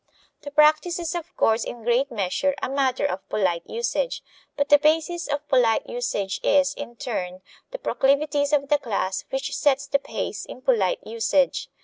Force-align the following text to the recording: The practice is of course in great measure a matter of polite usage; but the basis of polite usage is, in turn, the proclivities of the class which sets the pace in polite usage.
The 0.41 0.49
practice 0.49 0.97
is 0.97 1.13
of 1.13 1.37
course 1.37 1.63
in 1.63 1.83
great 1.83 2.09
measure 2.11 2.55
a 2.59 2.67
matter 2.67 3.05
of 3.05 3.29
polite 3.29 3.61
usage; 3.67 4.23
but 4.57 4.69
the 4.69 4.79
basis 4.79 5.27
of 5.27 5.47
polite 5.47 5.85
usage 5.87 6.39
is, 6.41 6.73
in 6.73 6.95
turn, 6.95 7.43
the 7.69 7.77
proclivities 7.77 8.51
of 8.51 8.69
the 8.69 8.79
class 8.79 9.25
which 9.29 9.55
sets 9.55 9.85
the 9.85 9.99
pace 9.99 10.43
in 10.43 10.63
polite 10.63 11.01
usage. 11.05 11.69